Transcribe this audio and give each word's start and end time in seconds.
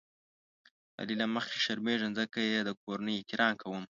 د 0.95 0.97
علي 0.99 1.15
له 1.21 1.27
مخې 1.35 1.57
شرمېږم 1.65 2.11
ځکه 2.19 2.39
یې 2.49 2.59
د 2.67 2.69
کورنۍ 2.83 3.13
احترام 3.17 3.53
کوم. 3.61 3.83